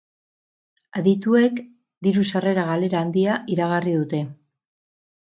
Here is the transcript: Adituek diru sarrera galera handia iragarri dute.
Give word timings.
Adituek 1.01 1.59
diru 2.07 2.23
sarrera 2.31 2.63
galera 2.69 3.01
handia 3.05 3.35
iragarri 3.57 3.93
dute. 3.99 4.23